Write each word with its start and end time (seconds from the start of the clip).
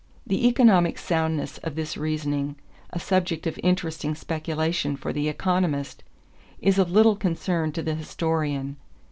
The 0.25 0.47
economic 0.47 0.97
soundness 0.97 1.59
of 1.59 1.75
this 1.75 1.95
reasoning, 1.95 2.55
a 2.89 2.97
subject 2.97 3.45
of 3.45 3.59
interesting 3.61 4.15
speculation 4.15 4.95
for 4.97 5.13
the 5.13 5.29
economist, 5.29 6.03
is 6.59 6.79
of 6.79 6.89
little 6.89 7.15
concern 7.15 7.71
to 7.73 7.83
the 7.83 7.93
historian. 7.93 8.77